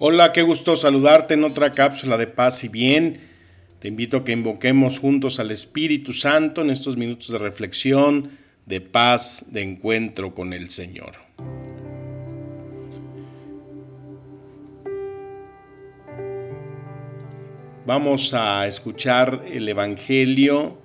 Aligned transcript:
Hola, 0.00 0.32
qué 0.32 0.42
gusto 0.42 0.76
saludarte 0.76 1.34
en 1.34 1.42
otra 1.42 1.72
cápsula 1.72 2.16
de 2.16 2.28
paz 2.28 2.62
y 2.62 2.68
bien. 2.68 3.18
Te 3.80 3.88
invito 3.88 4.18
a 4.18 4.24
que 4.24 4.30
invoquemos 4.30 5.00
juntos 5.00 5.40
al 5.40 5.50
Espíritu 5.50 6.12
Santo 6.12 6.60
en 6.60 6.70
estos 6.70 6.96
minutos 6.96 7.32
de 7.32 7.38
reflexión, 7.38 8.30
de 8.64 8.80
paz, 8.80 9.46
de 9.50 9.62
encuentro 9.62 10.36
con 10.36 10.52
el 10.52 10.70
Señor. 10.70 11.14
Vamos 17.84 18.34
a 18.34 18.68
escuchar 18.68 19.42
el 19.52 19.68
Evangelio 19.68 20.78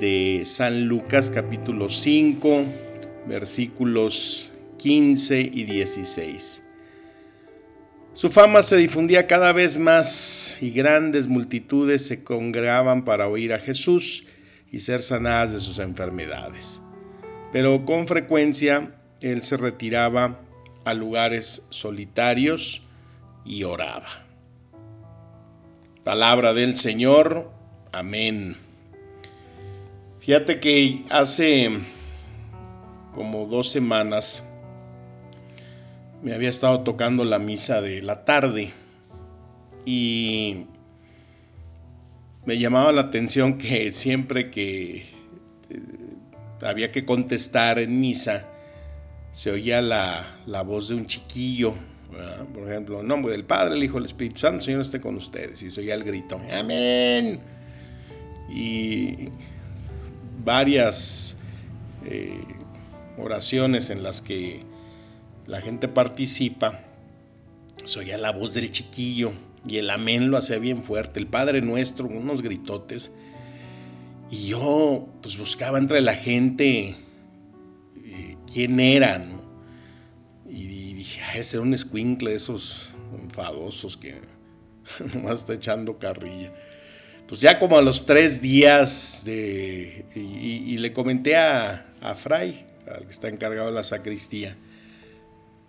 de 0.00 0.42
San 0.44 0.88
Lucas 0.88 1.30
capítulo 1.30 1.88
5, 1.88 2.64
versículos 3.28 4.50
15 4.78 5.42
y 5.42 5.62
16. 5.62 6.65
Su 8.16 8.30
fama 8.30 8.62
se 8.62 8.78
difundía 8.78 9.26
cada 9.26 9.52
vez 9.52 9.76
más 9.76 10.56
y 10.62 10.70
grandes 10.70 11.28
multitudes 11.28 12.06
se 12.06 12.24
congregaban 12.24 13.04
para 13.04 13.28
oír 13.28 13.52
a 13.52 13.58
Jesús 13.58 14.24
y 14.72 14.80
ser 14.80 15.02
sanadas 15.02 15.52
de 15.52 15.60
sus 15.60 15.78
enfermedades. 15.80 16.80
Pero 17.52 17.84
con 17.84 18.06
frecuencia 18.06 18.94
él 19.20 19.42
se 19.42 19.58
retiraba 19.58 20.40
a 20.86 20.94
lugares 20.94 21.66
solitarios 21.68 22.80
y 23.44 23.64
oraba. 23.64 24.24
Palabra 26.02 26.54
del 26.54 26.74
Señor. 26.76 27.50
Amén. 27.92 28.56
Fíjate 30.20 30.58
que 30.58 31.04
hace 31.10 31.68
como 33.12 33.44
dos 33.44 33.68
semanas 33.68 34.42
me 36.22 36.34
había 36.34 36.48
estado 36.48 36.80
tocando 36.80 37.24
la 37.24 37.38
misa 37.38 37.80
de 37.80 38.02
la 38.02 38.24
tarde 38.24 38.72
y 39.84 40.66
me 42.44 42.58
llamaba 42.58 42.92
la 42.92 43.02
atención 43.02 43.58
que 43.58 43.90
siempre 43.90 44.50
que 44.50 44.98
eh, 44.98 45.04
había 46.62 46.90
que 46.90 47.04
contestar 47.04 47.78
en 47.78 48.00
misa, 48.00 48.46
se 49.32 49.50
oía 49.50 49.82
la, 49.82 50.62
voz 50.64 50.88
de 50.88 50.94
un 50.94 51.06
chiquillo, 51.06 51.74
por 52.54 52.68
ejemplo, 52.68 53.00
en 53.00 53.08
nombre 53.08 53.32
del 53.32 53.44
Padre, 53.44 53.74
el 53.74 53.84
Hijo, 53.84 53.98
el 53.98 54.06
Espíritu 54.06 54.38
Santo, 54.38 54.64
Señor 54.64 54.80
esté 54.80 55.00
con 55.00 55.16
ustedes, 55.16 55.60
y 55.62 55.70
se 55.70 55.80
oía 55.80 55.94
el 55.94 56.04
grito, 56.04 56.40
amén. 56.50 57.40
Y 58.48 59.28
varias 60.44 61.36
eh, 62.06 62.40
oraciones 63.18 63.90
en 63.90 64.02
las 64.02 64.22
que 64.22 64.64
la 65.46 65.60
gente 65.60 65.88
participa, 65.88 66.80
se 67.84 67.98
oía 68.00 68.18
la 68.18 68.32
voz 68.32 68.54
del 68.54 68.70
chiquillo 68.70 69.32
y 69.66 69.78
el 69.78 69.90
amén 69.90 70.30
lo 70.30 70.36
hacía 70.36 70.58
bien 70.58 70.84
fuerte, 70.84 71.20
el 71.20 71.26
Padre 71.26 71.60
Nuestro, 71.60 72.06
unos 72.06 72.42
gritotes. 72.42 73.12
Y 74.30 74.48
yo 74.48 75.08
pues 75.22 75.38
buscaba 75.38 75.78
entre 75.78 76.00
la 76.00 76.14
gente 76.14 76.96
eh, 78.04 78.36
quién 78.52 78.80
era, 78.80 79.24
Y, 80.48 80.94
dije, 80.94 81.20
ah, 81.22 81.38
ese 81.38 81.56
era 81.56 81.62
un 81.62 81.74
escuincle 81.74 82.30
de 82.30 82.36
esos 82.36 82.90
enfadosos 83.20 83.96
que 83.96 84.14
nomás 85.14 85.40
está 85.40 85.54
echando 85.54 85.98
carrilla. 85.98 86.52
Pues 87.28 87.40
ya 87.40 87.58
como 87.58 87.76
a 87.76 87.82
los 87.82 88.06
tres 88.06 88.40
días 88.40 89.22
de, 89.24 90.04
y, 90.14 90.76
le 90.76 90.92
comenté 90.92 91.36
a, 91.36 91.86
a 92.00 92.14
Fray, 92.14 92.64
al 92.88 93.04
que 93.04 93.10
está 93.10 93.28
encargado 93.28 93.66
de 93.66 93.74
la 93.74 93.82
sacristía, 93.82 94.56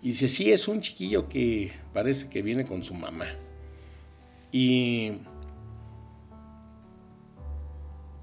y 0.00 0.08
dice, 0.08 0.28
sí, 0.28 0.52
es 0.52 0.68
un 0.68 0.80
chiquillo 0.80 1.28
que 1.28 1.72
parece 1.92 2.28
que 2.28 2.42
viene 2.42 2.64
con 2.64 2.84
su 2.84 2.94
mamá. 2.94 3.26
Y 4.52 5.12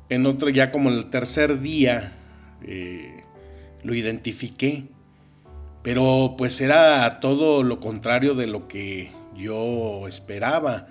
en 0.10 0.26
otro, 0.26 0.50
ya 0.50 0.72
como 0.72 0.90
el 0.90 1.10
tercer 1.10 1.60
día, 1.60 2.14
eh, 2.64 3.24
lo 3.84 3.94
identifiqué. 3.94 4.86
Pero 5.84 6.36
pues 6.38 6.62
era 6.62 7.20
todo 7.20 7.62
lo 7.62 7.80
contrario 7.80 8.34
de 8.34 8.48
lo 8.48 8.68
que 8.68 9.12
yo 9.36 10.08
esperaba. 10.08 10.88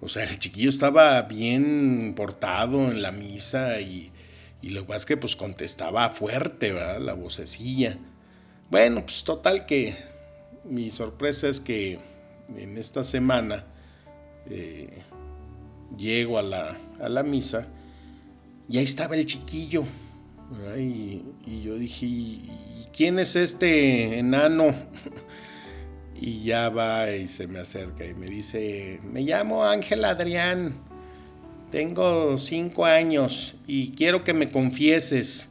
O 0.00 0.08
sea, 0.08 0.24
el 0.24 0.38
chiquillo 0.38 0.68
estaba 0.68 1.22
bien 1.22 2.14
portado 2.14 2.90
en 2.90 3.02
la 3.02 3.10
misa 3.10 3.80
y, 3.80 4.12
y 4.62 4.68
lo 4.68 4.82
que 4.82 4.88
pasa 4.88 4.98
es 4.98 5.06
que 5.06 5.16
pues 5.16 5.34
contestaba 5.34 6.10
fuerte, 6.10 6.72
¿verdad? 6.72 7.00
La 7.00 7.14
vocecilla. 7.14 7.98
Bueno, 8.70 9.04
pues 9.04 9.24
total 9.24 9.66
que 9.66 9.96
mi 10.68 10.90
sorpresa 10.90 11.48
es 11.48 11.60
que 11.60 11.98
en 12.56 12.78
esta 12.78 13.04
semana 13.04 13.64
eh, 14.48 15.02
llego 15.96 16.38
a 16.38 16.42
la, 16.42 16.76
a 17.00 17.08
la, 17.08 17.22
misa 17.22 17.66
y 18.68 18.78
ahí 18.78 18.84
estaba 18.84 19.16
el 19.16 19.26
chiquillo. 19.26 19.84
Y, 20.78 21.22
yo 21.64 21.74
dije, 21.76 22.06
¿y 22.06 22.50
quién 22.96 23.18
es 23.18 23.34
este 23.34 24.18
enano? 24.18 24.74
y 26.20 26.44
ya 26.44 26.68
va 26.68 27.10
y 27.10 27.26
se 27.26 27.48
me 27.48 27.58
acerca 27.58 28.06
y 28.06 28.14
me 28.14 28.26
dice, 28.26 29.00
me 29.02 29.22
llamo 29.22 29.64
Ángel 29.64 30.04
Adrián, 30.04 30.78
tengo 31.70 32.38
cinco 32.38 32.84
años 32.84 33.56
y 33.66 33.92
quiero 33.92 34.22
que 34.22 34.34
me 34.34 34.50
confieses. 34.50 35.48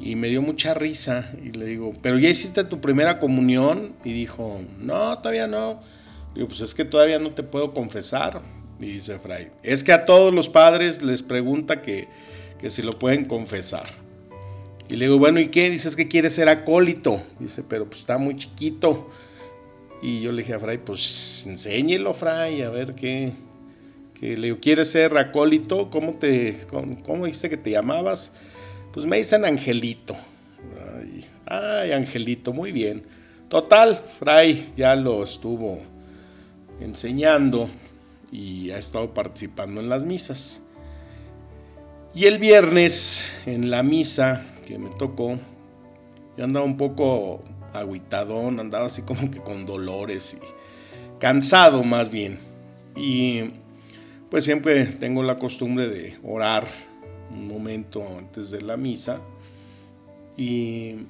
Y 0.00 0.14
me 0.14 0.28
dio 0.28 0.42
mucha 0.42 0.74
risa 0.74 1.28
y 1.42 1.50
le 1.50 1.66
digo, 1.66 1.92
¿pero 2.02 2.18
ya 2.18 2.28
hiciste 2.28 2.64
tu 2.64 2.80
primera 2.80 3.18
comunión? 3.18 3.94
Y 4.04 4.12
dijo, 4.12 4.60
no, 4.78 5.18
todavía 5.18 5.48
no. 5.48 5.82
Digo, 6.34 6.46
pues 6.46 6.60
es 6.60 6.74
que 6.74 6.84
todavía 6.84 7.18
no 7.18 7.30
te 7.30 7.42
puedo 7.42 7.72
confesar. 7.72 8.42
Y 8.80 8.86
dice 8.86 9.18
Fray, 9.18 9.48
es 9.64 9.82
que 9.82 9.92
a 9.92 10.04
todos 10.04 10.32
los 10.32 10.48
padres 10.48 11.02
les 11.02 11.24
pregunta 11.24 11.82
que, 11.82 12.08
que 12.60 12.70
si 12.70 12.82
lo 12.82 12.92
pueden 12.92 13.24
confesar. 13.24 13.86
Y 14.88 14.94
le 14.94 15.06
digo, 15.06 15.18
bueno, 15.18 15.40
¿y 15.40 15.48
qué? 15.48 15.68
Dice, 15.68 15.88
es 15.88 15.96
que 15.96 16.08
quiere 16.08 16.30
ser 16.30 16.48
acólito. 16.48 17.20
Dice, 17.40 17.64
pero 17.68 17.86
pues 17.86 18.00
está 18.00 18.18
muy 18.18 18.36
chiquito. 18.36 19.10
Y 20.00 20.20
yo 20.20 20.30
le 20.30 20.42
dije 20.42 20.54
a 20.54 20.60
Fray, 20.60 20.78
pues 20.78 21.44
enséñelo, 21.46 22.14
Fray, 22.14 22.62
a 22.62 22.70
ver 22.70 22.94
qué. 22.94 23.32
Que 24.14 24.36
le 24.36 24.46
digo, 24.48 24.58
¿quieres 24.60 24.90
ser 24.90 25.16
acólito? 25.18 25.90
¿Cómo 25.90 26.14
te, 26.14 26.66
cómo, 26.70 27.02
cómo 27.02 27.26
dice 27.26 27.50
que 27.50 27.56
te 27.56 27.70
llamabas? 27.70 28.32
Pues 28.98 29.06
me 29.06 29.18
dicen 29.18 29.44
Angelito. 29.44 30.16
Ay, 31.46 31.92
Angelito, 31.92 32.52
muy 32.52 32.72
bien. 32.72 33.04
Total, 33.48 34.02
Fray 34.18 34.72
ya 34.76 34.96
lo 34.96 35.22
estuvo 35.22 35.78
enseñando 36.80 37.70
y 38.32 38.72
ha 38.72 38.78
estado 38.78 39.14
participando 39.14 39.80
en 39.80 39.88
las 39.88 40.02
misas. 40.02 40.60
Y 42.12 42.24
el 42.24 42.40
viernes, 42.40 43.24
en 43.46 43.70
la 43.70 43.84
misa 43.84 44.44
que 44.66 44.80
me 44.80 44.90
tocó, 44.90 45.38
yo 46.36 46.42
andaba 46.42 46.66
un 46.66 46.76
poco 46.76 47.44
aguitadón, 47.72 48.58
andaba 48.58 48.86
así 48.86 49.02
como 49.02 49.30
que 49.30 49.38
con 49.38 49.64
dolores 49.64 50.34
y 50.34 51.20
cansado 51.20 51.84
más 51.84 52.10
bien. 52.10 52.40
Y 52.96 53.52
pues 54.28 54.44
siempre 54.44 54.86
tengo 54.86 55.22
la 55.22 55.38
costumbre 55.38 55.86
de 55.86 56.18
orar 56.24 56.66
un 57.30 57.48
momento 57.48 58.02
antes 58.18 58.50
de 58.50 58.62
la 58.62 58.76
misa 58.76 59.20
y 60.36 61.06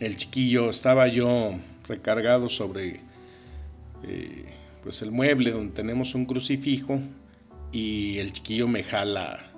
el 0.00 0.16
chiquillo 0.16 0.70
estaba 0.70 1.08
yo 1.08 1.52
recargado 1.88 2.48
sobre 2.48 3.00
eh, 4.02 4.44
pues 4.82 5.02
el 5.02 5.10
mueble 5.10 5.52
donde 5.52 5.72
tenemos 5.72 6.14
un 6.14 6.26
crucifijo 6.26 7.00
y 7.72 8.18
el 8.18 8.32
chiquillo 8.32 8.68
me 8.68 8.82
jala 8.82 9.52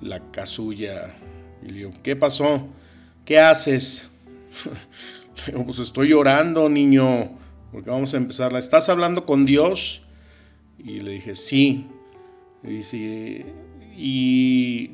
la 0.00 0.30
casulla 0.30 1.14
y 1.62 1.68
le 1.68 1.74
digo, 1.74 1.90
¿qué 2.02 2.16
pasó? 2.16 2.66
¿Qué 3.24 3.38
haces? 3.38 4.04
le 5.46 5.52
digo, 5.52 5.64
pues 5.64 5.78
estoy 5.78 6.08
llorando, 6.08 6.68
niño, 6.68 7.38
porque 7.70 7.90
vamos 7.90 8.14
a 8.14 8.16
empezar. 8.16 8.54
¿Estás 8.56 8.88
hablando 8.88 9.26
con 9.26 9.44
Dios? 9.44 10.02
Y 10.78 11.00
le 11.00 11.12
dije, 11.12 11.36
sí. 11.36 11.86
Y 12.64 12.68
dice, 12.68 13.46
y 13.96 14.90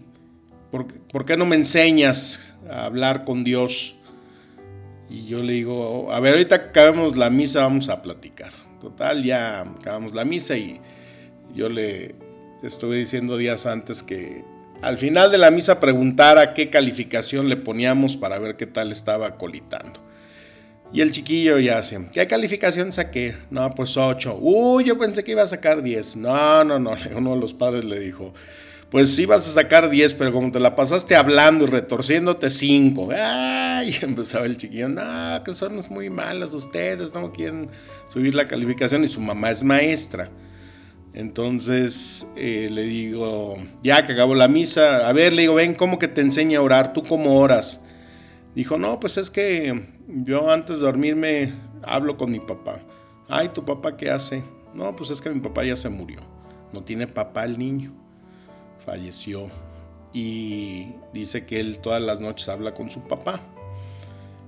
¿por, 0.71 1.25
qué 1.25 1.37
no 1.37 1.47
me 1.47 1.57
enseñas 1.57 2.55
a 2.71 2.87
hablar 2.87 3.25
con 3.25 3.45
Dios? 3.45 3.95
Y 5.09 5.27
yo 5.27 5.43
le 5.43 5.53
digo, 5.53 6.13
a 6.13 6.21
ver, 6.21 6.35
ahorita 6.35 6.55
acabamos 6.57 7.17
la 7.17 7.31
misa, 7.31 7.61
vamos 7.61 7.89
a 7.89 8.03
platicar. 8.03 8.53
Total, 8.81 9.23
ya 9.23 9.63
acabamos 9.63 10.15
la 10.15 10.25
misa 10.25 10.57
y 10.57 10.81
yo 11.55 11.69
le 11.69 12.15
estuve 12.63 12.97
diciendo 12.97 13.37
días 13.37 13.67
antes 13.67 14.03
que 14.03 14.45
al 14.83 14.99
final 14.99 15.31
de 15.31 15.39
la 15.39 15.51
misa 15.51 15.81
preguntara 15.81 16.55
qué 16.55 16.69
calificación 16.69 17.49
le 17.49 17.57
poníamos 17.57 18.17
para 18.17 18.39
ver 18.39 18.57
qué 18.57 18.67
tal 18.67 18.93
estaba 18.93 19.37
colitando. 19.39 20.01
Y 20.93 21.01
el 21.01 21.11
chiquillo 21.11 21.59
ya 21.59 21.79
hace, 21.79 21.99
¿qué 22.12 22.27
calificación 22.27 22.93
saqué? 22.93 23.35
No, 23.51 23.75
pues 23.75 23.97
8. 23.97 24.39
Uy, 24.41 24.85
yo 24.85 24.99
pensé 24.99 25.25
que 25.25 25.33
iba 25.33 25.43
a 25.43 25.49
sacar 25.49 25.83
10. 25.83 26.17
No, 26.17 26.62
no, 26.65 26.79
no. 26.79 26.93
Uno 27.17 27.35
de 27.35 27.41
los 27.41 27.55
padres 27.55 27.85
le 27.85 27.99
dijo, 27.99 28.35
pues 28.91 29.19
ibas 29.19 29.49
a 29.49 29.53
sacar 29.53 29.91
10, 29.91 30.15
pero 30.15 30.33
como 30.33 30.53
te 30.53 30.61
la 30.61 30.77
pasaste 30.77 31.17
hablando 31.17 31.65
y 31.65 31.69
retorciéndote 31.69 32.50
5. 32.50 33.09
Ay, 33.17 33.97
empezaba 34.03 34.47
el 34.47 34.56
chiquillo, 34.56 34.88
no, 34.88 35.43
que 35.44 35.53
son 35.53 35.81
muy 35.91 36.11
malas 36.11 36.55
ustedes, 36.55 37.12
no 37.15 37.33
quieren 37.33 37.69
subir 38.06 38.35
la 38.35 38.47
calificación 38.47 39.05
y 39.05 39.09
su 39.09 39.21
mamá 39.21 39.50
es 39.50 39.65
maestra. 39.65 40.31
Entonces 41.15 42.27
eh, 42.37 42.69
le 42.71 42.83
digo, 42.83 43.56
ya 43.83 44.05
que 44.05 44.12
acabó 44.12 44.35
la 44.35 44.49
misa, 44.49 45.09
a 45.09 45.12
ver, 45.12 45.33
le 45.33 45.43
digo, 45.43 45.55
ven, 45.55 45.75
¿cómo 45.75 45.99
que 45.99 46.09
te 46.09 46.21
enseña 46.21 46.59
a 46.59 46.62
orar? 46.62 46.93
¿Tú 46.93 47.03
cómo 47.05 47.41
oras? 47.41 47.81
Dijo, 48.55 48.79
no, 48.79 49.00
pues 49.00 49.17
es 49.17 49.31
que 49.31 49.88
yo 50.09 50.50
antes 50.50 50.79
de 50.79 50.85
dormirme 50.85 51.53
hablo 51.83 52.17
con 52.17 52.31
mi 52.31 52.41
papá. 52.41 52.81
Ay, 53.29 53.49
¿tu 53.49 53.65
papá 53.65 53.97
qué 53.97 54.11
hace? 54.11 54.44
No, 54.75 54.94
pues 54.94 55.11
es 55.11 55.21
que 55.21 55.31
mi 55.31 55.41
papá 55.41 55.65
ya 55.65 55.75
se 55.75 55.88
murió. 55.88 56.21
No 56.73 56.85
tiene 56.85 57.06
papá 57.06 57.44
el 57.44 57.59
niño. 57.59 58.06
Falleció. 58.87 59.50
Y 60.15 60.87
dice 61.12 61.44
que 61.44 61.61
él 61.61 61.81
todas 61.81 62.00
las 62.00 62.21
noches 62.21 62.49
habla 62.49 62.73
con 62.73 62.91
su 62.91 63.00
papá. 63.00 63.41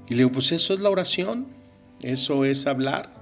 Y 0.09 0.15
le 0.15 0.19
digo, 0.19 0.33
pues 0.33 0.53
eso 0.53 0.73
es 0.73 0.81
la 0.81 0.89
oración. 0.89 1.49
Eso 2.03 2.45
es 2.45 2.67
hablar. 2.67 3.13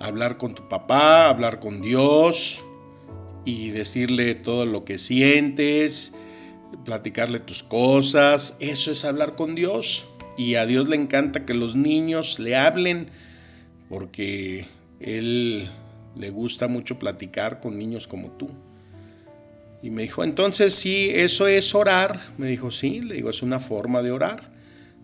Hablar 0.00 0.38
con 0.38 0.54
tu 0.54 0.68
papá, 0.68 1.28
hablar 1.28 1.60
con 1.60 1.82
Dios 1.82 2.62
y 3.44 3.70
decirle 3.70 4.34
todo 4.34 4.64
lo 4.64 4.84
que 4.84 4.98
sientes, 4.98 6.14
platicarle 6.84 7.38
tus 7.38 7.62
cosas. 7.62 8.56
Eso 8.58 8.90
es 8.90 9.04
hablar 9.04 9.36
con 9.36 9.54
Dios. 9.54 10.06
Y 10.36 10.56
a 10.56 10.66
Dios 10.66 10.88
le 10.88 10.96
encanta 10.96 11.44
que 11.44 11.54
los 11.54 11.76
niños 11.76 12.38
le 12.38 12.56
hablen 12.56 13.10
porque 13.88 14.66
Él 14.98 15.68
le 16.16 16.30
gusta 16.30 16.66
mucho 16.66 16.98
platicar 16.98 17.60
con 17.60 17.78
niños 17.78 18.08
como 18.08 18.30
tú. 18.32 18.50
Y 19.84 19.90
me 19.90 20.00
dijo, 20.00 20.24
entonces 20.24 20.74
sí, 20.74 21.10
eso 21.12 21.46
es 21.46 21.74
orar. 21.74 22.18
Me 22.38 22.46
dijo, 22.46 22.70
sí, 22.70 23.02
le 23.02 23.16
digo, 23.16 23.28
es 23.28 23.42
una 23.42 23.60
forma 23.60 24.00
de 24.00 24.12
orar. 24.12 24.50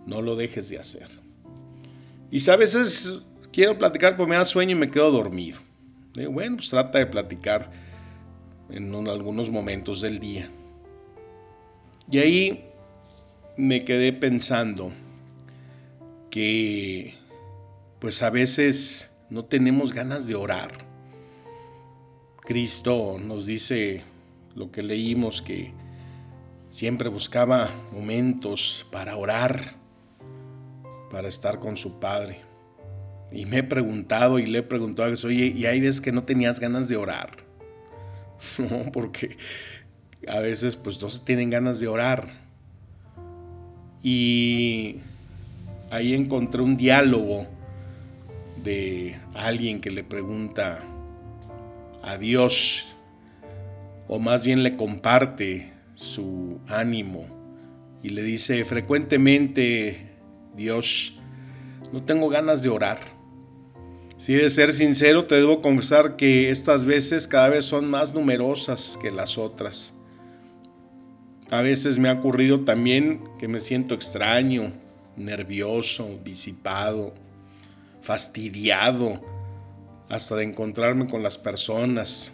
No 0.07 0.23
lo 0.23 0.37
dejes 0.37 0.71
de 0.71 0.79
hacer. 0.79 1.07
Y 2.31 2.49
a 2.49 2.57
veces 2.57 3.27
quiero 3.53 3.77
platicar, 3.77 4.17
pues 4.17 4.27
me 4.27 4.37
da 4.37 4.47
sueño 4.47 4.73
y 4.73 4.79
me 4.79 4.91
quedo 4.91 5.11
dormido. 5.11 5.59
Digo, 6.15 6.33
bueno, 6.33 6.57
pues 6.57 6.71
trata 6.71 6.99
de 6.99 7.05
platicar 7.05 7.71
en 8.71 9.07
algunos 9.07 9.51
momentos 9.51 10.01
del 10.01 10.19
día. 10.19 10.49
Y 12.11 12.19
ahí 12.21 12.65
me 13.59 13.85
quedé 13.85 14.15
pensando, 14.15 14.93
que 16.31 17.13
pues 17.99 18.23
a 18.23 18.31
veces 18.31 19.11
no 19.29 19.45
tenemos 19.45 19.93
ganas 19.93 20.27
de 20.27 20.37
orar. 20.37 20.71
Cristo 22.47 23.19
nos 23.21 23.45
dice 23.45 24.05
lo 24.55 24.71
que 24.71 24.83
leímos 24.83 25.43
que 25.43 25.73
siempre 26.69 27.09
buscaba 27.09 27.69
momentos 27.93 28.87
para 28.91 29.17
orar, 29.17 29.75
para 31.11 31.29
estar 31.29 31.59
con 31.59 31.77
su 31.77 31.99
Padre. 31.99 32.41
Y 33.33 33.47
me 33.47 33.59
he 33.59 33.63
preguntado 33.63 34.39
y 34.39 34.47
le 34.47 34.59
he 34.59 34.63
preguntado 34.63 35.09
a 35.09 35.11
Jesús, 35.11 35.27
oye, 35.27 35.47
¿y 35.47 35.67
hay 35.67 35.81
veces 35.81 36.01
que 36.01 36.13
no 36.13 36.25
tenías 36.25 36.61
ganas 36.61 36.89
de 36.89 36.97
orar? 36.97 37.31
No, 38.59 38.91
porque 38.91 39.37
a 40.27 40.41
veces 40.41 40.77
pues 40.77 41.01
no 41.03 41.11
se 41.11 41.25
tienen 41.25 41.51
ganas 41.51 41.79
de 41.79 41.89
orar. 41.89 42.27
Y 44.03 44.97
ahí 45.91 46.15
encontré 46.15 46.63
un 46.63 46.77
diálogo 46.77 47.47
de 48.65 49.17
alguien 49.35 49.81
que 49.81 49.91
le 49.91 50.05
pregunta 50.05 50.83
a 52.03 52.17
Dios, 52.17 52.90
o 54.13 54.19
más 54.19 54.43
bien 54.43 54.65
le 54.65 54.77
comparte 54.77 55.73
su 55.95 56.59
ánimo 56.67 57.29
y 58.03 58.09
le 58.09 58.25
dice 58.25 58.65
frecuentemente, 58.65 60.19
Dios, 60.57 61.15
no 61.93 62.03
tengo 62.03 62.29
ganas 62.29 62.61
de 62.61 62.71
orar. 62.71 62.99
Si 64.17 64.35
de 64.35 64.51
ser 64.51 64.73
sincero, 64.73 65.27
te 65.27 65.37
debo 65.37 65.63
confesar 65.63 66.17
que 66.17 66.51
estas 66.51 66.87
veces 66.87 67.29
cada 67.29 67.51
vez 67.51 67.67
son 67.67 67.89
más 67.89 68.13
numerosas 68.13 68.99
que 69.01 69.13
las 69.13 69.39
otras. 69.39 69.95
A 71.49 71.61
veces 71.61 72.01
me 72.01 72.09
ha 72.09 72.15
ocurrido 72.15 72.65
también 72.65 73.23
que 73.39 73.47
me 73.47 73.61
siento 73.61 73.95
extraño, 73.95 74.73
nervioso, 75.17 76.19
disipado, 76.25 77.15
fastidiado, 78.01 79.21
hasta 80.09 80.35
de 80.35 80.43
encontrarme 80.43 81.07
con 81.07 81.23
las 81.23 81.39
personas, 81.39 82.33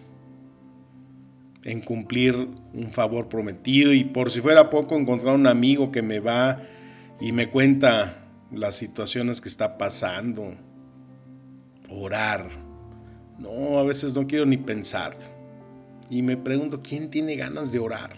en 1.67 1.81
cumplir 1.81 2.49
un 2.75 2.93
favor 2.93 3.29
prometido 3.29 3.93
y 3.93 4.05
por 4.05 4.31
si 4.31 4.41
fuera 4.41 4.71
poco 4.71 4.97
encontrar 4.97 5.35
un 5.35 5.49
amigo 5.49 5.91
que 5.91 6.01
me 6.01 6.21
va 6.21 6.63
y 7.21 7.33
me 7.33 7.51
cuenta 7.51 8.25
las 8.53 8.77
situaciones 8.77 9.41
que 9.41 9.49
está 9.49 9.77
pasando, 9.77 10.55
orar. 11.91 12.49
No, 13.41 13.81
a 13.81 13.83
veces 13.83 14.15
no 14.15 14.29
quiero 14.29 14.47
ni 14.47 14.59
pensar. 14.59 15.17
Y 16.09 16.23
me 16.23 16.37
pregunto, 16.37 16.83
¿quién 16.85 17.11
tiene 17.11 17.35
ganas 17.35 17.73
de 17.73 17.81
orar? 17.81 18.11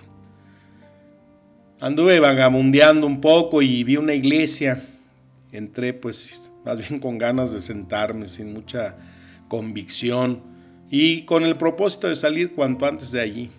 Anduve 1.80 2.20
vagabundeando 2.20 3.06
un 3.06 3.22
poco 3.22 3.62
y 3.62 3.82
vi 3.82 3.96
una 3.96 4.12
iglesia. 4.12 4.84
Entré 5.52 5.94
pues 5.94 6.50
más 6.66 6.86
bien 6.86 7.00
con 7.00 7.16
ganas 7.16 7.52
de 7.52 7.62
sentarme, 7.62 8.28
sin 8.28 8.52
mucha 8.52 8.94
convicción 9.48 10.57
y 10.90 11.22
con 11.22 11.44
el 11.44 11.56
propósito 11.56 12.08
de 12.08 12.14
salir 12.14 12.54
cuanto 12.54 12.86
antes 12.86 13.10
de 13.12 13.20
allí. 13.20 13.50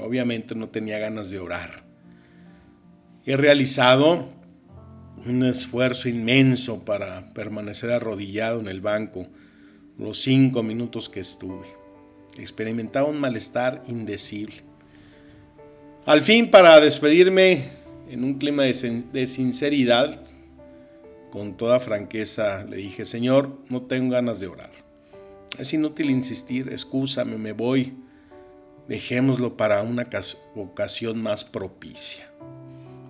Obviamente 0.00 0.54
no 0.54 0.68
tenía 0.68 0.98
ganas 0.98 1.30
de 1.30 1.38
orar. 1.38 1.84
He 3.26 3.36
realizado 3.36 4.28
un 5.26 5.44
esfuerzo 5.44 6.08
inmenso 6.08 6.84
para 6.84 7.32
permanecer 7.34 7.90
arrodillado 7.90 8.60
en 8.60 8.68
el 8.68 8.80
banco 8.80 9.26
los 9.98 10.20
cinco 10.22 10.62
minutos 10.62 11.08
que 11.08 11.20
estuve. 11.20 11.66
Experimentaba 12.38 13.08
un 13.08 13.18
malestar 13.18 13.82
indecible. 13.88 14.62
Al 16.06 16.22
fin, 16.22 16.50
para 16.50 16.80
despedirme 16.80 17.64
en 18.08 18.24
un 18.24 18.38
clima 18.38 18.62
de, 18.62 19.26
sinceridad, 19.26 20.18
con 21.30 21.56
toda 21.56 21.80
franqueza 21.80 22.64
le 22.64 22.76
dije, 22.76 23.04
Señor, 23.04 23.58
no 23.68 23.82
tengo 23.82 24.12
ganas 24.12 24.40
de 24.40 24.46
orar. 24.46 24.77
Es 25.58 25.72
inútil 25.72 26.10
insistir, 26.10 26.68
excúsame, 26.70 27.36
me 27.36 27.50
voy. 27.50 27.96
Dejémoslo 28.86 29.56
para 29.56 29.82
una 29.82 30.08
ocasión 30.54 31.20
más 31.20 31.44
propicia. 31.44 32.30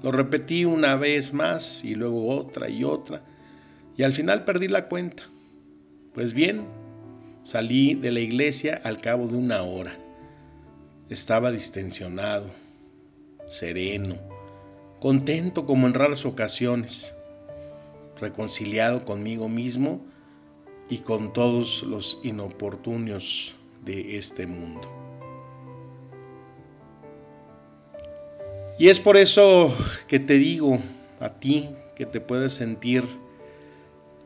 Lo 0.03 0.13
repetí 0.13 0.65
una 0.65 0.97
vez 0.97 1.35
más 1.35 1.85
y 1.85 1.95
luego 1.95 2.35
otra 2.35 2.71
y 2.71 2.85
otra, 2.85 3.23
y 3.97 4.03
al 4.03 4.13
final 4.13 4.45
perdí 4.45 4.69
la 4.69 4.89
cuenta. 4.89 5.25
Pues 6.15 6.33
bien, 6.33 6.65
salí 7.43 7.95
de 7.95 8.13
la 8.13 8.21
iglesia 8.21 8.81
al 8.83 9.01
cabo 9.01 9.29
de 9.29 9.37
una 9.37 9.63
hora. 9.63 9.95
Estaba 11.11 11.51
distensionado, 11.51 12.51
sereno, 13.49 14.17
contento 15.01 15.67
como 15.67 15.87
en 15.87 15.95
raras 15.95 16.25
ocasiones, 16.25 17.13
reconciliado 18.21 19.05
conmigo 19.05 19.49
mismo 19.49 20.01
y 20.89 20.99
con 20.99 21.33
todos 21.33 21.83
los 21.83 22.21
inoportunios 22.23 23.55
de 23.85 24.19
este 24.19 24.47
mundo. 24.47 24.99
Y 28.79 28.89
es 28.89 29.01
por 29.01 29.17
eso 29.17 29.77
que 30.07 30.21
te 30.21 30.35
digo 30.35 30.79
a 31.19 31.41
ti 31.41 31.69
que 31.97 32.07
te 32.07 32.21
puedes 32.21 32.53
sentir 32.53 33.03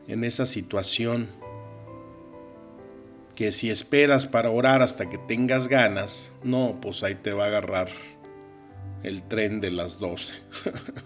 en 0.07 0.23
esa 0.23 0.45
situación, 0.45 1.29
que 3.35 3.51
si 3.51 3.71
esperas 3.71 4.27
para 4.27 4.51
orar 4.51 4.83
hasta 4.83 5.09
que 5.09 5.17
tengas 5.17 5.67
ganas, 5.67 6.31
no, 6.43 6.77
pues 6.81 7.03
ahí 7.03 7.15
te 7.15 7.33
va 7.33 7.45
a 7.45 7.47
agarrar 7.47 7.89
el 9.01 9.23
tren 9.23 9.59
de 9.59 9.71
las 9.71 9.97
12. 9.97 10.35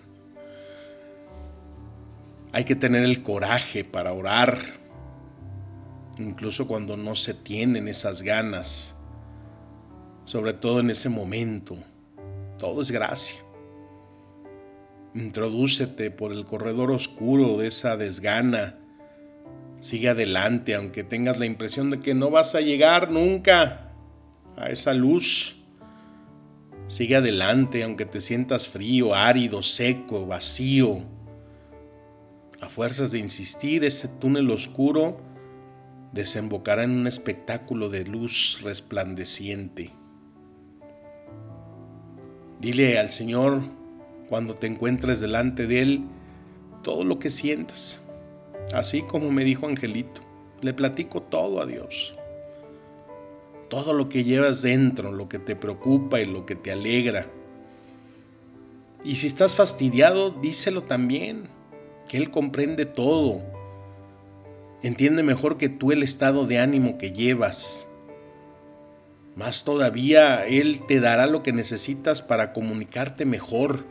Hay 2.52 2.66
que 2.66 2.76
tener 2.76 3.04
el 3.04 3.24
coraje 3.24 3.86
para 3.86 4.12
orar, 4.12 4.58
incluso 6.20 6.68
cuando 6.68 6.98
no 6.98 7.16
se 7.16 7.34
tienen 7.34 7.88
esas 7.88 8.22
ganas, 8.22 8.96
sobre 10.26 10.54
todo 10.54 10.80
en 10.80 10.90
ese 10.90 11.10
momento. 11.10 11.78
Todo 12.58 12.82
es 12.82 12.92
gracia. 12.92 13.42
Introdúcete 15.14 16.12
por 16.12 16.32
el 16.32 16.46
corredor 16.46 16.92
oscuro 16.92 17.58
de 17.58 17.68
esa 17.68 17.98
desgana. 17.98 18.78
Sigue 19.80 20.10
adelante, 20.10 20.76
aunque 20.76 21.04
tengas 21.04 21.40
la 21.40 21.46
impresión 21.46 21.92
de 21.92 22.00
que 22.00 22.14
no 22.14 22.30
vas 22.30 22.56
a 22.56 22.62
llegar 22.62 23.12
nunca 23.12 23.94
a 24.56 24.70
esa 24.70 24.94
luz. 24.94 25.56
Sigue 26.88 27.16
adelante, 27.16 27.84
aunque 27.84 28.06
te 28.06 28.22
sientas 28.22 28.68
frío, 28.68 29.14
árido, 29.14 29.62
seco, 29.62 30.26
vacío. 30.26 31.00
A 32.60 32.70
fuerzas 32.70 33.12
de 33.12 33.20
insistir, 33.20 33.84
ese 33.84 34.08
túnel 34.08 34.50
oscuro 34.50 35.27
desembocará 36.12 36.84
en 36.84 36.92
un 36.92 37.08
espectáculo 37.08 37.90
de 37.90 38.06
luz 38.06 38.60
resplandeciente. 38.64 39.92
Dile 42.60 42.98
al 42.98 43.12
Señor 43.12 43.62
cuando 44.30 44.56
te 44.56 44.68
encuentres 44.68 45.20
delante 45.20 45.68
de 45.68 45.82
Él 45.82 46.02
todo 46.84 47.04
lo 47.04 47.20
que 47.20 47.30
sientas, 47.30 48.02
así 48.74 49.02
como 49.02 49.32
me 49.32 49.44
dijo 49.44 49.68
Angelito. 49.68 50.22
Le 50.62 50.74
platico 50.74 51.22
todo 51.22 51.62
a 51.62 51.68
Dios. 51.68 52.16
Todo 53.70 53.94
lo 53.94 54.10
que 54.10 54.24
llevas 54.24 54.64
dentro, 54.64 55.12
lo 55.12 55.30
que 55.30 55.38
te 55.38 55.56
preocupa 55.56 56.20
y 56.20 56.26
lo 56.26 56.46
que 56.48 56.56
te 56.56 56.72
alegra. 56.72 57.28
Y 59.04 59.18
si 59.18 59.28
estás 59.28 59.56
fastidiado, 59.56 60.32
díselo 60.32 60.84
también, 60.84 61.48
que 62.08 62.18
Él 62.18 62.32
comprende 62.32 62.86
todo. 62.86 63.44
Entiende 64.84 65.24
mejor 65.24 65.58
que 65.58 65.70
tú 65.70 65.92
el 65.92 66.04
estado 66.04 66.46
de 66.46 66.60
ánimo 66.60 66.98
que 66.98 67.12
llevas 67.12 67.88
más 69.38 69.64
todavía, 69.64 70.48
Él 70.48 70.82
te 70.88 71.00
dará 71.00 71.28
lo 71.28 71.44
que 71.44 71.54
necesitas 71.54 72.24
para 72.24 72.54
comunicarte 72.54 73.24
mejor. 73.24 73.86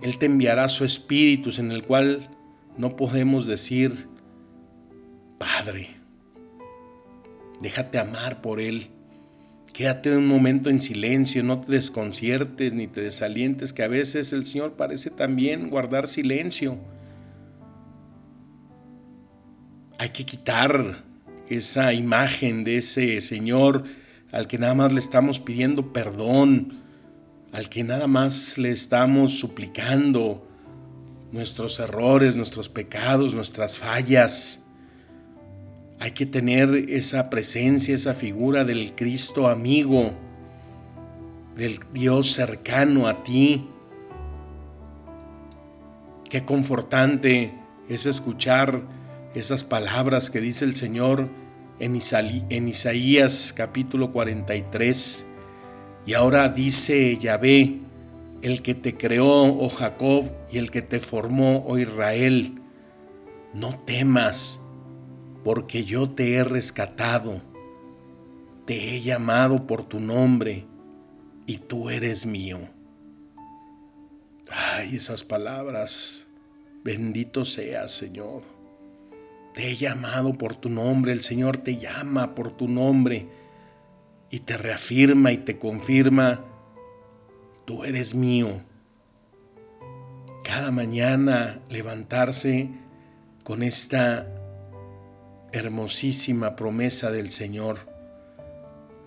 Él 0.00 0.16
te 0.16 0.24
enviará 0.24 0.70
su 0.70 0.86
espíritu 0.86 1.50
en 1.58 1.70
el 1.70 1.84
cual 1.84 2.30
no 2.78 2.96
podemos 2.96 3.44
decir, 3.46 4.08
Padre, 5.36 5.90
déjate 7.60 7.98
amar 7.98 8.40
por 8.40 8.58
Él. 8.58 8.88
Quédate 9.74 10.16
un 10.16 10.26
momento 10.26 10.70
en 10.70 10.80
silencio, 10.80 11.42
no 11.42 11.60
te 11.60 11.72
desconciertes 11.72 12.72
ni 12.72 12.86
te 12.86 13.02
desalientes, 13.02 13.74
que 13.74 13.82
a 13.82 13.88
veces 13.88 14.32
el 14.32 14.46
Señor 14.46 14.72
parece 14.78 15.10
también 15.10 15.68
guardar 15.68 16.08
silencio. 16.08 16.78
Hay 19.98 20.10
que 20.10 20.24
quitar 20.24 21.02
esa 21.48 21.92
imagen 21.92 22.62
de 22.62 22.78
ese 22.78 23.20
Señor 23.20 23.82
al 24.30 24.46
que 24.46 24.56
nada 24.56 24.74
más 24.74 24.92
le 24.92 25.00
estamos 25.00 25.40
pidiendo 25.40 25.92
perdón, 25.92 26.74
al 27.50 27.68
que 27.68 27.82
nada 27.82 28.06
más 28.06 28.58
le 28.58 28.70
estamos 28.70 29.40
suplicando 29.40 30.46
nuestros 31.32 31.80
errores, 31.80 32.36
nuestros 32.36 32.68
pecados, 32.68 33.34
nuestras 33.34 33.80
fallas. 33.80 34.64
Hay 35.98 36.12
que 36.12 36.26
tener 36.26 36.68
esa 36.90 37.28
presencia, 37.28 37.96
esa 37.96 38.14
figura 38.14 38.64
del 38.64 38.94
Cristo 38.94 39.48
amigo, 39.48 40.12
del 41.56 41.80
Dios 41.92 42.30
cercano 42.30 43.08
a 43.08 43.24
ti. 43.24 43.66
Qué 46.30 46.44
confortante 46.44 47.52
es 47.88 48.06
escuchar 48.06 48.82
esas 49.34 49.64
palabras 49.64 50.30
que 50.30 50.40
dice 50.40 50.64
el 50.64 50.74
Señor 50.74 51.28
en, 51.78 51.96
Isaías 52.68 53.52
capítulo 53.54 54.12
43. 54.12 55.26
Y 56.06 56.14
ahora 56.14 56.48
dice 56.48 57.16
Yahvé, 57.18 57.80
el 58.42 58.62
que 58.62 58.74
te 58.74 58.96
creó, 58.96 59.44
oh 59.44 59.68
Jacob, 59.68 60.30
y 60.50 60.58
el 60.58 60.70
que 60.70 60.82
te 60.82 61.00
formó, 61.00 61.64
oh 61.66 61.78
Israel, 61.78 62.60
no 63.52 63.78
temas, 63.80 64.60
porque 65.44 65.84
yo 65.84 66.10
te 66.10 66.34
he 66.34 66.44
rescatado, 66.44 67.42
te 68.64 68.94
he 68.94 69.02
llamado 69.02 69.66
por 69.66 69.84
tu 69.84 70.00
nombre, 70.00 70.66
y 71.46 71.58
tú 71.58 71.90
eres 71.90 72.26
mío. 72.26 72.58
Ay, 74.50 74.96
esas 74.96 75.24
palabras, 75.24 76.26
bendito 76.84 77.44
seas, 77.44 77.92
Señor. 77.92 78.57
Te 79.54 79.70
he 79.70 79.76
llamado 79.76 80.34
por 80.34 80.56
tu 80.56 80.68
nombre, 80.68 81.12
el 81.12 81.22
Señor 81.22 81.56
te 81.58 81.76
llama 81.78 82.34
por 82.34 82.52
tu 82.52 82.68
nombre 82.68 83.28
y 84.30 84.40
te 84.40 84.56
reafirma 84.56 85.32
y 85.32 85.38
te 85.38 85.58
confirma, 85.58 86.44
tú 87.64 87.84
eres 87.84 88.14
mío. 88.14 88.62
Cada 90.44 90.70
mañana 90.70 91.60
levantarse 91.68 92.70
con 93.44 93.62
esta 93.62 94.26
hermosísima 95.52 96.56
promesa 96.56 97.10
del 97.10 97.30
Señor. 97.30 97.78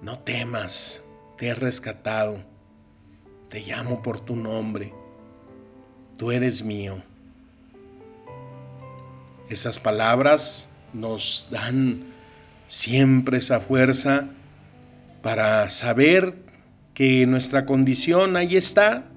No 0.01 0.19
temas, 0.19 1.01
te 1.37 1.49
he 1.49 1.53
rescatado, 1.53 2.39
te 3.49 3.61
llamo 3.61 4.01
por 4.01 4.19
tu 4.19 4.35
nombre, 4.35 4.93
tú 6.17 6.31
eres 6.31 6.63
mío. 6.63 7.01
Esas 9.51 9.81
palabras 9.81 10.69
nos 10.93 11.49
dan 11.51 12.05
siempre 12.67 13.39
esa 13.39 13.59
fuerza 13.59 14.29
para 15.21 15.69
saber 15.69 16.35
que 16.93 17.27
nuestra 17.27 17.65
condición 17.65 18.37
ahí 18.37 18.55
está, 18.55 19.09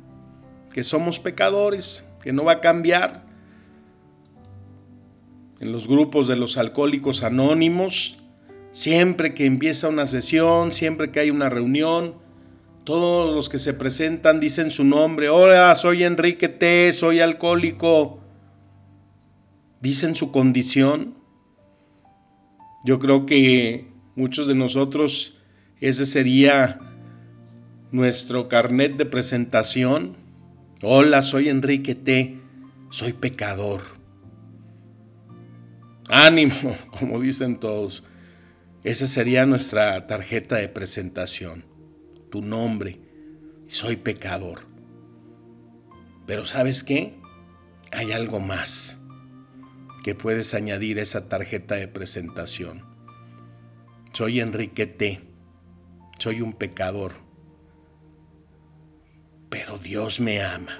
que 0.73 0.83
somos 0.83 1.21
pecadores, 1.21 2.11
que 2.21 2.33
no 2.33 2.43
va 2.43 2.55
a 2.55 2.61
cambiar. 2.61 3.25
En 5.61 5.71
los 5.71 5.87
grupos 5.87 6.27
de 6.27 6.35
los 6.35 6.57
alcohólicos 6.57 7.23
anónimos, 7.23 8.19
siempre 8.73 9.35
que 9.35 9.47
empieza 9.47 9.89
una 9.89 10.09
sesión, 10.09 10.73
siempre 10.73 11.13
que 11.13 11.21
hay 11.21 11.31
una 11.31 11.49
reunión, 11.49 12.17
todos 12.83 13.33
los 13.33 13.49
que 13.49 13.61
se 13.61 13.73
presentan 13.73 14.41
dicen 14.41 14.73
su 14.73 14.83
nombre, 14.83 15.29
hola, 15.29 15.77
soy 15.77 16.03
Enrique 16.03 16.49
T, 16.49 16.93
soy 16.93 17.21
alcohólico 17.21 18.24
dicen 19.85 20.15
su 20.15 20.33
condición. 20.33 21.15
Yo 22.87 22.99
creo 22.99 23.27
que 23.27 23.93
muchos 24.17 24.47
de 24.47 24.55
nosotros 24.55 25.37
ese 25.79 26.07
sería 26.07 26.81
nuestro 27.93 28.49
carnet 28.49 28.97
de 28.97 29.05
presentación. 29.05 30.17
Hola, 30.83 31.23
soy 31.23 31.51
Enrique 31.51 31.95
T. 31.95 32.41
Soy 32.89 33.13
pecador. 33.13 33.83
Ánimo, 36.09 36.55
como 36.99 37.21
dicen 37.21 37.61
todos. 37.61 38.05
Esa 38.85 39.07
sería 39.07 39.45
nuestra 39.45 40.07
tarjeta 40.07 40.57
de 40.57 40.69
presentación. 40.69 41.63
Tu 42.31 42.41
nombre. 42.41 43.01
Soy 43.69 43.97
pecador. 43.97 44.61
Pero 46.27 46.47
¿sabes 46.47 46.83
qué? 46.85 47.19
Hay 47.93 48.13
algo 48.13 48.41
más 48.41 49.04
que 50.05 50.15
puedes 50.15 50.53
añadir 50.53 50.99
esa 50.99 51.31
tarjeta 51.31 51.77
de 51.77 51.89
presentación. 51.89 52.85
Soy 54.13 54.39
Enrique. 54.39 55.23
Soy 56.19 56.43
un 56.43 56.53
pecador. 56.53 57.15
Pero 59.49 59.79
Dios 59.79 60.21
me 60.21 60.43
ama. 60.43 60.79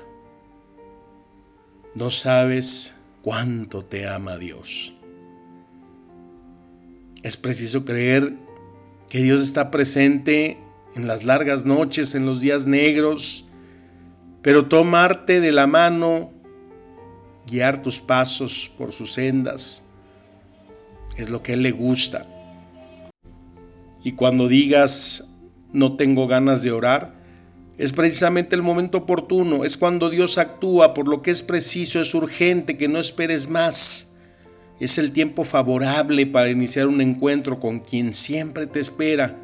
No 1.95 2.11
sabes 2.11 2.95
cuánto 3.23 3.83
te 3.83 4.07
ama 4.07 4.37
Dios. 4.37 4.93
Es 7.23 7.39
preciso 7.39 7.87
creer 7.87 8.35
que 9.09 9.23
Dios 9.23 9.41
está 9.41 9.71
presente 9.71 10.59
en 10.97 11.07
las 11.07 11.25
largas 11.25 11.65
noches, 11.65 12.15
en 12.15 12.27
los 12.27 12.43
días 12.43 12.67
negros, 12.67 13.47
pero 14.43 14.67
tomarte 14.67 15.41
de 15.41 15.51
la 15.51 15.67
mano 15.67 16.34
guiar 17.47 17.83
tus 17.83 18.01
pasos 18.01 18.71
por 18.77 18.93
sus 18.93 19.13
sendas. 19.13 19.83
Es 21.17 21.31
lo 21.31 21.43
que 21.43 21.55
Él 21.55 21.63
le 21.63 21.73
gusta. 21.73 22.27
Y 24.03 24.13
cuando 24.13 24.49
digas, 24.49 25.31
no 25.73 25.97
tengo 25.97 26.27
ganas 26.27 26.63
de 26.63 26.73
orar, 26.73 27.15
es 27.77 27.93
precisamente 27.93 28.55
el 28.55 28.63
momento 28.63 28.99
oportuno, 28.99 29.65
es 29.65 29.77
cuando 29.77 30.09
Dios 30.09 30.39
actúa 30.39 30.95
por 30.95 31.09
lo 31.09 31.23
que 31.23 31.33
es 31.33 31.43
preciso, 31.43 32.01
es 32.01 32.15
urgente, 32.15 32.77
que 32.77 32.89
no 32.89 32.99
esperes 32.99 33.49
más. 33.49 34.15
Es 34.79 34.99
el 34.99 35.13
tiempo 35.13 35.45
favorable 35.45 36.27
para 36.27 36.51
iniciar 36.51 36.87
un 36.87 37.01
encuentro 37.01 37.59
con 37.59 37.81
quien 37.81 38.15
siempre 38.15 38.67
te 38.67 38.81
espera, 38.81 39.37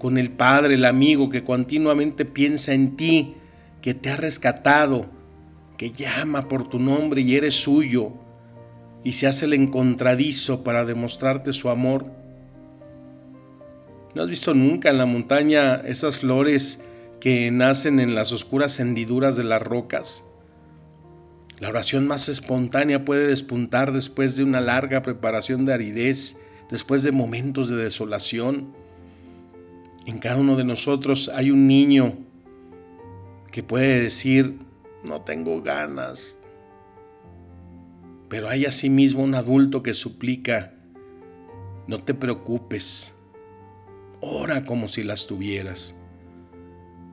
con 0.00 0.18
el 0.18 0.30
Padre, 0.30 0.74
el 0.74 0.84
amigo 0.84 1.28
que 1.28 1.44
continuamente 1.44 2.24
piensa 2.24 2.72
en 2.72 2.96
ti, 2.96 3.34
que 3.80 3.94
te 3.94 4.10
ha 4.10 4.16
rescatado, 4.16 5.06
que 5.78 5.92
llama 5.92 6.42
por 6.42 6.68
tu 6.68 6.78
nombre 6.78 7.22
y 7.22 7.36
eres 7.36 7.54
suyo, 7.54 8.12
y 9.04 9.12
se 9.12 9.28
hace 9.28 9.46
el 9.46 9.54
encontradizo 9.54 10.64
para 10.64 10.84
demostrarte 10.84 11.52
su 11.52 11.70
amor. 11.70 12.10
¿No 14.14 14.22
has 14.22 14.28
visto 14.28 14.52
nunca 14.54 14.90
en 14.90 14.98
la 14.98 15.06
montaña 15.06 15.76
esas 15.76 16.18
flores 16.18 16.82
que 17.20 17.50
nacen 17.52 18.00
en 18.00 18.14
las 18.14 18.32
oscuras 18.32 18.80
hendiduras 18.80 19.36
de 19.36 19.44
las 19.44 19.62
rocas? 19.62 20.24
La 21.60 21.68
oración 21.68 22.08
más 22.08 22.28
espontánea 22.28 23.04
puede 23.04 23.28
despuntar 23.28 23.92
después 23.92 24.36
de 24.36 24.42
una 24.42 24.60
larga 24.60 25.02
preparación 25.02 25.64
de 25.64 25.74
aridez, 25.74 26.38
después 26.70 27.04
de 27.04 27.12
momentos 27.12 27.68
de 27.68 27.76
desolación. 27.76 28.74
En 30.06 30.18
cada 30.18 30.36
uno 30.36 30.56
de 30.56 30.64
nosotros 30.64 31.30
hay 31.32 31.50
un 31.52 31.68
niño 31.68 32.16
que 33.52 33.62
puede 33.62 34.00
decir, 34.00 34.58
no 35.04 35.22
tengo 35.22 35.62
ganas. 35.62 36.40
Pero 38.28 38.48
hay 38.48 38.66
asimismo 38.66 39.22
un 39.22 39.34
adulto 39.34 39.82
que 39.82 39.94
suplica, 39.94 40.74
no 41.86 42.02
te 42.02 42.14
preocupes, 42.14 43.14
ora 44.20 44.64
como 44.64 44.88
si 44.88 45.02
las 45.02 45.26
tuvieras. 45.26 45.94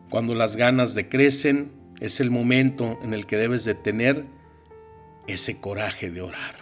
Cuando 0.10 0.36
las 0.36 0.56
ganas 0.56 0.94
decrecen, 0.94 1.72
es 2.00 2.20
el 2.20 2.30
momento 2.30 3.00
en 3.02 3.14
el 3.14 3.26
que 3.26 3.38
debes 3.38 3.64
de 3.64 3.76
tener 3.76 4.26
ese 5.28 5.60
coraje 5.62 6.10
de 6.10 6.22
orar. 6.22 6.56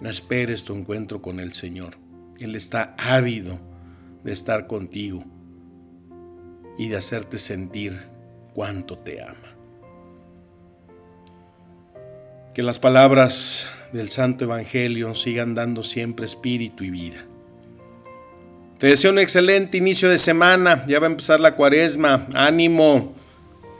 No 0.00 0.10
esperes 0.10 0.64
tu 0.64 0.74
encuentro 0.74 1.22
con 1.22 1.40
el 1.40 1.52
Señor. 1.52 1.98
Él 2.38 2.54
está 2.54 2.94
ávido 2.98 3.58
de 4.24 4.32
estar 4.32 4.66
contigo 4.66 5.24
y 6.78 6.88
de 6.88 6.96
hacerte 6.96 7.38
sentir 7.38 8.06
cuánto 8.54 8.98
te 8.98 9.22
ama. 9.22 9.55
Que 12.56 12.62
las 12.62 12.78
palabras 12.78 13.68
del 13.92 14.08
Santo 14.08 14.44
Evangelio 14.44 15.14
sigan 15.14 15.54
dando 15.54 15.82
siempre 15.82 16.24
espíritu 16.24 16.84
y 16.84 16.90
vida. 16.90 17.22
Te 18.78 18.86
deseo 18.86 19.10
un 19.10 19.18
excelente 19.18 19.76
inicio 19.76 20.08
de 20.08 20.16
semana. 20.16 20.86
Ya 20.86 20.98
va 20.98 21.06
a 21.06 21.10
empezar 21.10 21.38
la 21.38 21.54
cuaresma. 21.54 22.26
Ánimo. 22.32 23.12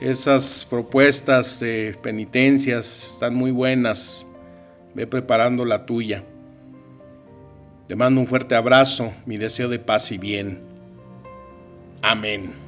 Esas 0.03 0.67
propuestas 0.69 1.59
de 1.59 1.97
penitencias 2.03 3.13
están 3.13 3.35
muy 3.35 3.51
buenas. 3.51 4.27
Ve 4.93 5.07
preparando 5.07 5.65
la 5.65 5.87
tuya. 5.87 6.23
Te 7.89 7.97
mando 7.97 8.21
un 8.21 8.27
fuerte 8.27 8.57
abrazo, 8.57 9.11
mi 9.25 9.39
deseo 9.39 9.71
de 9.71 9.79
paz 9.79 10.13
y 10.13 10.19
bien. 10.19 10.61
Amén. 12.03 12.66